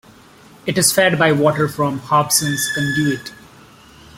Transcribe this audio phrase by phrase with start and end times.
[0.65, 3.31] It is fed by water from Hobson's Conduit.